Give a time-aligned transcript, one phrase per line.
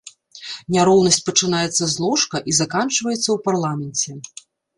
[0.75, 4.11] Няроўнасць пачынаецца з ложка і заканчваецца ў парламенце.